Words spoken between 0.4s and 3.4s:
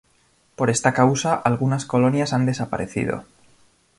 Por esta causa algunas colonias han desaparecido.